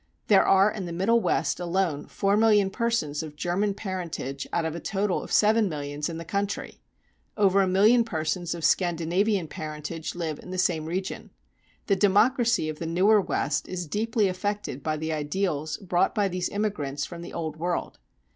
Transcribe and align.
There 0.29 0.43
are 0.47 0.71
in 0.71 0.87
the 0.87 0.91
Middle 0.91 1.21
West 1.21 1.59
alone 1.59 2.07
four 2.07 2.35
million 2.35 2.71
persons 2.71 3.21
of 3.21 3.35
German 3.35 3.75
parentage 3.75 4.47
out 4.51 4.65
of 4.65 4.73
a 4.73 4.79
total 4.79 5.21
of 5.21 5.31
seven 5.31 5.69
millions 5.69 6.09
in 6.09 6.17
the 6.17 6.25
country. 6.25 6.81
Over 7.37 7.61
a 7.61 7.67
million 7.67 8.03
persons 8.03 8.55
of 8.55 8.65
Scandinavian 8.65 9.47
parentage 9.47 10.15
live 10.15 10.39
in 10.39 10.49
the 10.49 10.57
same 10.57 10.87
region. 10.87 11.29
The 11.85 11.95
democracy 11.95 12.67
of 12.67 12.79
the 12.79 12.87
newer 12.87 13.21
West 13.21 13.67
is 13.69 13.85
deeply 13.85 14.27
affected 14.27 14.81
by 14.81 14.97
the 14.97 15.13
ideals 15.13 15.77
brought 15.77 16.15
by 16.15 16.27
these 16.29 16.49
immigrants 16.49 17.05
from 17.05 17.21
the 17.21 17.33
Old 17.33 17.57
World. 17.57 17.99